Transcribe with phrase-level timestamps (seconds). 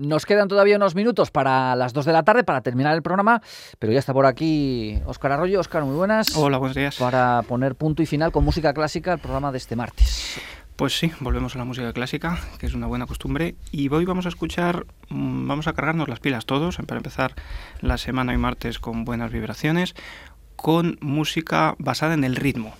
[0.00, 3.42] Nos quedan todavía unos minutos para las 2 de la tarde para terminar el programa,
[3.78, 5.60] pero ya está por aquí Óscar Arroyo.
[5.60, 6.34] Óscar, muy buenas.
[6.34, 6.96] Hola, buenos días.
[6.96, 10.40] Para poner punto y final con música clásica al programa de este martes.
[10.76, 13.56] Pues sí, volvemos a la música clásica, que es una buena costumbre.
[13.72, 17.34] Y hoy vamos a escuchar, mm, vamos a cargarnos las pilas todos, para empezar
[17.82, 19.94] la semana y martes con buenas vibraciones,
[20.56, 22.72] con música basada en el ritmo.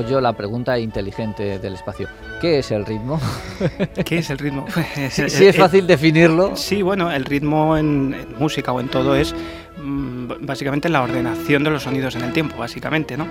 [0.00, 2.08] Hago yo la pregunta inteligente del espacio.
[2.40, 3.20] ¿Qué es el ritmo?
[4.04, 4.66] ¿Qué es el ritmo?
[5.10, 6.56] sí, es fácil definirlo.
[6.56, 9.34] Sí, bueno, el ritmo en, música o en todo es
[9.82, 13.26] mm, básicamente la ordenación de los sonidos en el tiempo, básicamente, ¿no?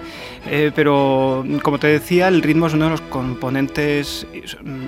[0.47, 4.27] Eh, pero, como te decía, el ritmo es uno de los componentes,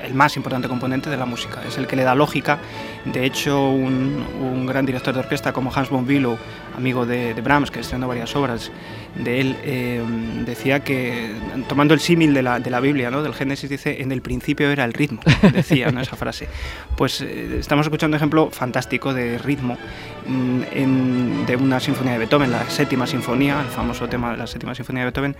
[0.03, 2.59] el más importante componente de la música, es el que le da lógica.
[3.05, 6.37] De hecho, un, gran director de orquesta como Hans von Bülow,
[6.75, 8.71] amigo de, de Brahms, que estrenó varias obras,
[9.15, 10.01] de él eh,
[10.45, 11.33] decía que,
[11.67, 13.23] tomando el símil de la, de la Biblia, ¿no?
[13.23, 15.21] del Génesis, dice, en el principio era el ritmo,
[15.53, 16.01] decía ¿no?
[16.01, 16.47] esa frase.
[16.95, 19.77] Pues eh, estamos escuchando un ejemplo fantástico de ritmo
[20.25, 24.75] mm, de una sinfonía de Beethoven, la séptima sinfonía, el famoso tema de la séptima
[24.75, 25.35] sinfonía de Beethoven,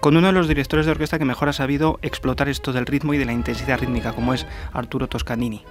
[0.00, 3.14] con uno de los directores de orquesta que mejor ha sabido explotar esto del ritmo
[3.14, 5.64] y de la intensidad rítmica, como es Arturo Toscanini.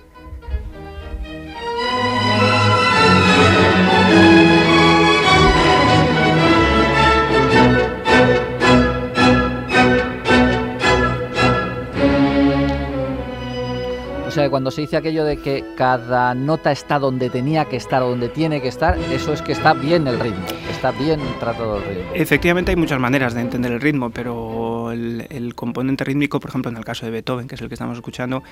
[14.54, 18.30] Cuando se dice aquello de que cada nota está donde tenía que estar o donde
[18.30, 22.12] tiene que estar, eso es que está bien el ritmo, está bien tratado el ritmo.
[22.14, 26.78] Efectivamente hay muchas maneras de entender el ritmo, pero el, componente rítmico, por ejemplo, en
[26.78, 28.44] el caso de Beethoven, que es el que estamos escuchando,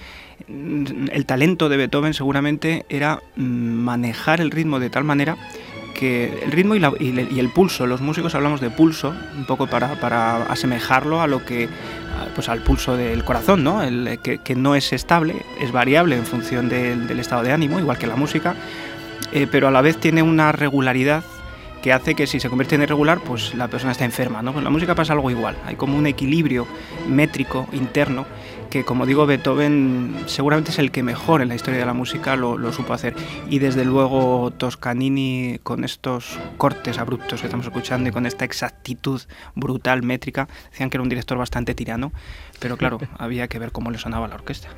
[0.48, 5.38] el talento de Beethoven seguramente era mm, manejar el ritmo de tal manera
[6.02, 10.38] que el ritmo y, el pulso, los músicos hablamos de pulso, un poco para, para
[10.46, 11.70] asemejarlo a lo que
[12.34, 13.84] pues al pulso del corazón, ¿no?
[13.84, 18.08] El, que, no es estable, es variable en función del, estado de ánimo, igual que
[18.08, 18.56] la música,
[19.32, 21.24] eh, pero a la vez tiene una regularidad
[21.82, 24.42] que hace que si se convierte en irregular, pues la persona está enferma.
[24.42, 24.54] ¿no?
[24.54, 26.68] Con la música pasa algo igual, hay como un equilibrio
[27.08, 28.26] métrico interno
[28.72, 32.36] que, como digo, Beethoven seguramente es el que mejor en la historia de la música
[32.38, 33.14] lo, supo hacer.
[33.50, 39.22] Y desde luego Toscanini, con estos cortes abruptos que estamos escuchando y con esta exactitud
[39.56, 42.14] brutal métrica, decían que era un director bastante tirano,
[42.60, 44.70] pero claro, había que ver cómo le sonaba la orquesta.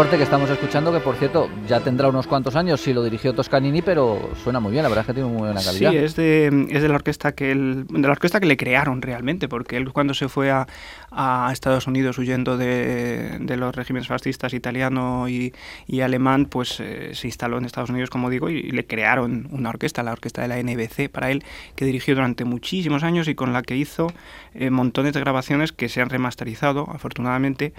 [0.00, 3.34] Corte que estamos escuchando, que por cierto ya tendrá unos cuantos años, si lo dirigió
[3.34, 5.90] Toscanini, pero suena muy bien, la verdad es que tiene muy buena calidad.
[5.90, 9.46] Sí, es de, es de la orquesta que de la orquesta que le crearon realmente,
[9.46, 10.66] porque él cuando se fue a,
[11.10, 15.52] a Estados Unidos huyendo de, de, los regímenes fascistas italiano y,
[15.86, 19.68] y alemán, pues eh, se instaló en Estados Unidos, como digo, y, le crearon una
[19.68, 21.44] orquesta, la orquesta de la NBC para él,
[21.76, 24.10] que dirigió durante muchísimos años y con la que hizo
[24.54, 27.74] eh, montones de grabaciones que se han remasterizado, afortunadamente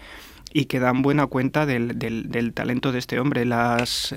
[0.53, 3.45] y que dan buena cuenta del, del, talento de este hombre.
[3.45, 4.15] Las,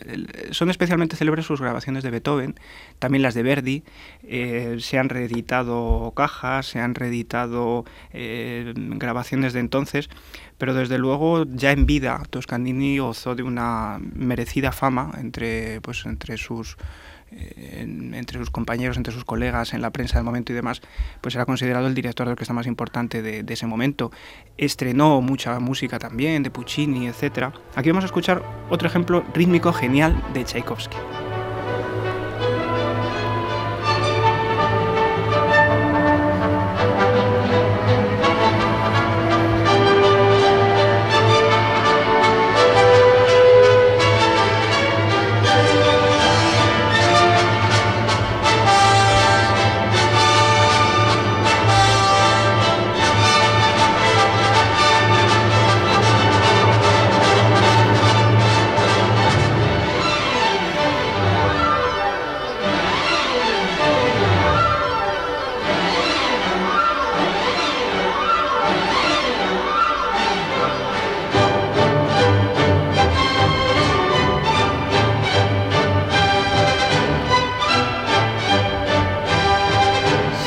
[0.51, 2.55] son especialmente célebres sus grabaciones de Beethoven,
[2.99, 3.85] también las de Verdi.
[4.25, 10.11] Eh, se han reeditado cajas, se han reeditado eh, grabaciones de entonces,
[10.59, 16.37] pero desde luego ya en vida Toscanini gozó de una merecida fama entre, pues, entre
[16.37, 16.77] sus
[17.31, 20.83] entre sus compañeros, entre sus colegas, en la prensa del momento y demás,
[21.21, 24.11] pues era considerado el director de orquesta más importante de, de ese momento.
[24.57, 27.53] Estrenó mucha música también, de Puccini, etc.
[27.75, 30.97] Aquí vamos a escuchar otro ejemplo rítmico genial de Tchaikovsky.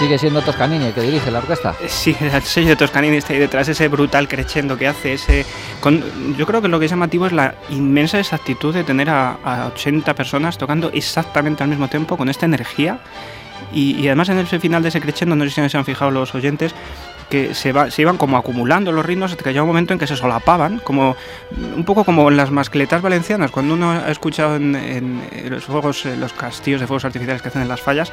[0.07, 1.75] Sigue siendo Toscanini el que dirige la orquesta.
[1.81, 5.45] Eh, sí, el sello de Toscanini está ahí detrás, ese brutal crescendo que hace, ese...
[6.37, 10.13] yo creo que lo que es llamativo es la inmensa exactitud de tener a, 80
[10.13, 12.99] personas tocando exactamente al mismo tiempo, con esta energía.
[13.73, 16.09] Y, y, además en ese final de ese crescendo, no sé si se han fijado
[16.09, 16.73] los oyentes,
[17.29, 20.07] que se, se iban como acumulando los ritmos hasta que llegó un momento en que
[20.07, 21.15] se solapaban, como
[21.75, 26.33] un poco como en las mascletas valencianas, cuando uno ha escuchado en, los fuegos, los
[26.33, 28.11] castillos de fuegos artificiales que hacen en las fallas,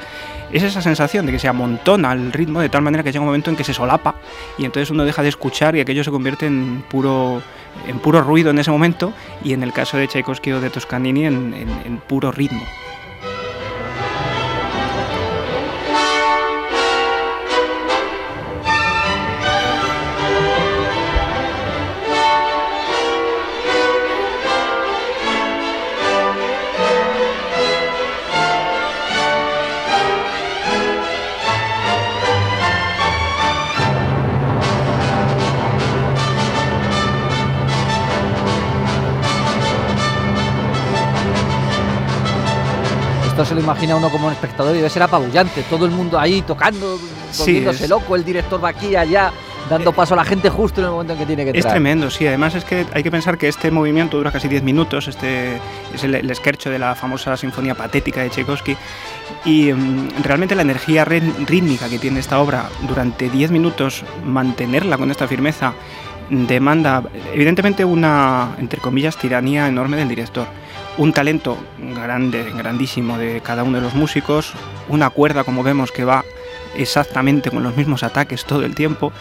[0.52, 3.26] es esa sensación de que se amontona el ritmo de tal manera que llega un
[3.26, 4.16] momento en que se solapa
[4.58, 7.42] y entonces uno deja de escuchar y aquello se convierte en puro
[7.88, 9.12] en puro ruido en ese momento
[9.42, 12.62] y en el caso de Tchaikovsky o de Toscanini en puro ritmo.
[43.44, 45.62] Se lo imagina uno como un espectador y debe ser apabullante.
[45.68, 46.98] Todo el mundo ahí tocando,
[47.38, 49.32] volviéndose loco, el director va aquí, allá
[49.68, 51.66] dando eh, paso a la gente justo en el momento en que tiene que entrar.
[51.66, 52.26] Es tremendo, sí.
[52.26, 55.08] Además es que hay que pensar que este movimiento dura casi 10 minutos.
[55.08, 55.56] Este
[55.92, 58.76] es el, el de la famosa sinfonía patética de Tchaikovsky.
[59.44, 65.10] Y mm, realmente la energía rítmica que tiene esta obra durante 10 minutos, mantenerla con
[65.10, 65.74] esta firmeza,
[66.30, 67.02] demanda
[67.32, 70.46] evidentemente una, entre comillas, tiranía enorme del director
[70.96, 74.52] un talento grande, grandísimo de cada uno de los músicos,
[74.88, 76.24] una cuerda como vemos que va
[76.76, 79.12] exactamente con los mismos ataques todo el tiempo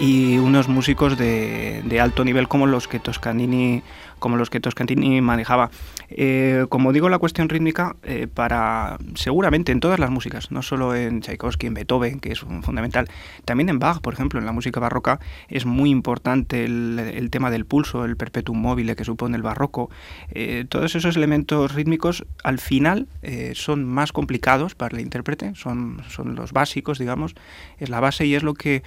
[0.00, 3.82] y unos músicos de, de alto nivel como los que Toscanini
[4.24, 5.70] como los que Toscanini manejaba.
[6.08, 10.94] Eh, como digo, la cuestión rítmica, eh, para seguramente en todas las músicas, no solo
[10.94, 13.06] en Tchaikovsky, en Beethoven, que es un fundamental,
[13.44, 17.66] también en Bach, por ejemplo, en la música barroca, es muy importante el, tema del
[17.66, 19.90] pulso, el perpetuum mobile que supone el barroco.
[20.30, 23.08] Eh, todos esos elementos rítmicos, al final,
[23.52, 27.34] son más complicados para el intérprete, son, son los básicos, digamos,
[27.78, 28.82] es la base y es lo que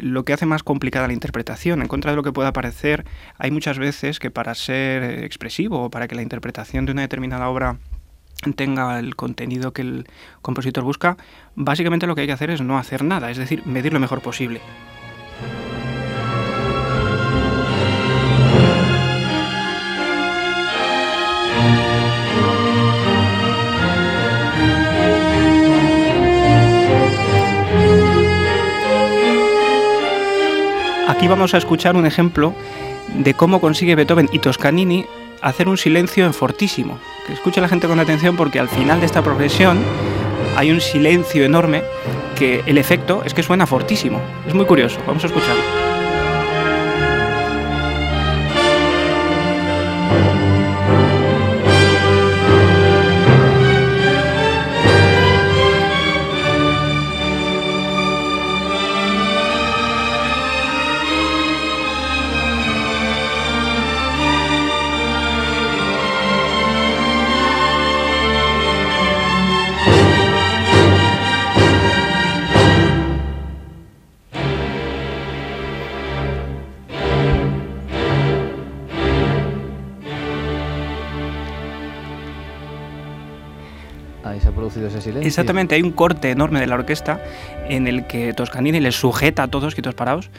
[0.00, 1.82] lo que hace más complicada la interpretación.
[1.82, 3.04] En contra de lo que pueda parecer,
[3.38, 7.48] hay muchas veces que para ser expresivo o para que la interpretación de una determinada
[7.48, 7.78] obra
[8.56, 10.06] tenga el contenido que el
[10.42, 11.16] compositor busca,
[11.56, 14.20] básicamente lo que hay que hacer es no hacer nada, es decir, medir lo mejor
[14.20, 14.60] posible.
[31.18, 32.54] Aquí vamos a escuchar un ejemplo
[33.12, 35.04] de cómo consigue Beethoven y Toscanini
[35.42, 36.96] hacer un silencio en fortísimo.
[37.26, 39.80] Que escuche la gente con atención porque al final de esta progresión
[40.56, 41.82] hay un silencio enorme
[42.36, 44.20] que el efecto es que suena fortísimo.
[44.46, 45.97] Es muy curioso, vamos a escucharlo.
[85.22, 87.20] Exactamente, hay un corte enorme de la orquesta
[87.68, 90.30] en el que Toscanini les sujeta a todos quietos parados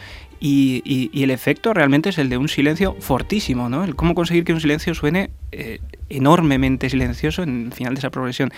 [0.42, 3.84] y, el efecto realmente es el de un silencio fortísimo, ¿no?
[3.84, 8.10] El cómo conseguir que un silencio suene eh, enormemente silencioso en el final de esa
[8.10, 8.52] progresión.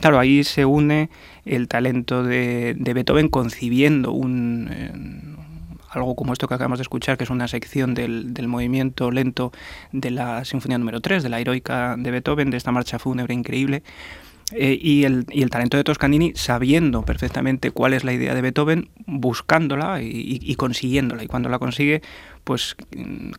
[0.00, 1.10] Claro, ahí se une
[1.44, 4.18] el talento de, Beethoven concibiendo.
[4.70, 4.92] Eh,
[5.90, 9.52] algo como esto que acabamos de escuchar, que es una sección del, del, movimiento lento
[9.92, 13.82] de la Sinfonía número 3, de la heroica de Beethoven, de esta marcha fúnebre increíble,
[14.52, 18.42] eh, y, el, y, el, talento de Toscanini sabiendo perfectamente cuál es la idea de
[18.42, 21.24] Beethoven, buscándola y, y consiguiéndola.
[21.24, 22.02] Y cuando la consigue,
[22.46, 22.76] pues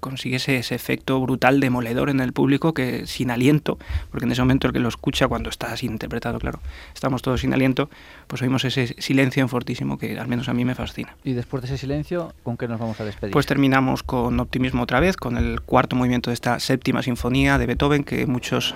[0.02, 3.80] consigue ese, efecto brutal demoledor en el público que sin aliento,
[4.12, 6.60] porque en ese momento el que lo escucha cuando está así interpretado, claro,
[6.94, 7.90] estamos todos sin aliento,
[8.28, 11.16] pues oímos ese silencio en fortísimo que al menos a mí me fascina.
[11.24, 13.32] Y después de ese silencio, ¿con qué nos vamos a despedir?
[13.32, 17.66] Pues terminamos con optimismo otra vez, con el cuarto movimiento de esta séptima sinfonía de
[17.66, 18.76] Beethoven, que muchos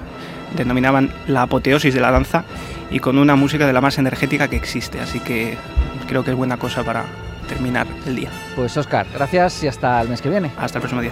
[0.55, 2.45] denominaban la apoteosis de la danza,
[2.89, 5.57] y con una música de la más energética que existe, así que
[6.07, 7.03] creo que es buena cosa para
[7.51, 8.29] terminar el día.
[8.55, 10.51] Pues Oscar, gracias y hasta el mes que viene.
[10.57, 11.11] Hasta el próximo día.